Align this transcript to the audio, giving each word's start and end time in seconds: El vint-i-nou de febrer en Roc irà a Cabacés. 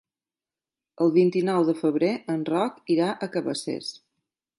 El 1.03 1.11
vint-i-nou 1.17 1.67
de 1.67 1.75
febrer 1.81 2.09
en 2.37 2.41
Roc 2.53 2.81
irà 2.95 3.11
a 3.13 3.29
Cabacés. 3.37 3.93